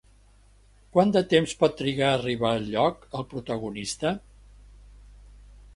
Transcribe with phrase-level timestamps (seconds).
[0.95, 4.17] Quant de temps pot trigar a arribar al lloc, el protagonista?